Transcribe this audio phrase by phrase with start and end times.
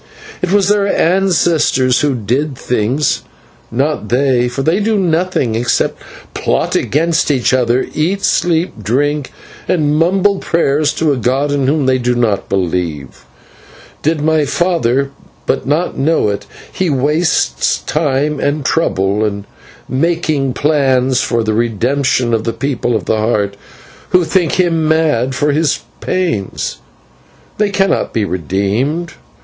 [0.41, 3.21] It was their ancestors who did the things,
[3.69, 6.01] not they, for they do nothing except
[6.33, 9.31] plot against each other, eat, sleep, drink,
[9.67, 13.25] and mumble prayers to a god in whom they do not believe.
[14.01, 15.11] Did my father
[15.45, 19.45] but know it, he wastes time and trouble in
[19.87, 23.55] making plans for the redemption of the People of the Heart,
[24.09, 26.77] who think him mad for his pains.
[27.59, 29.13] They cannot be redeemed.